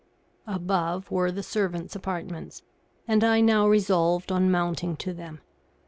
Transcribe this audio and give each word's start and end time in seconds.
Above 0.47 1.11
were 1.11 1.31
the 1.31 1.43
servants' 1.43 1.95
apartments, 1.95 2.63
and 3.07 3.23
I 3.23 3.39
now 3.39 3.67
resolved 3.67 4.31
on 4.31 4.49
mounting 4.49 4.97
to 4.97 5.13
them. 5.13 5.41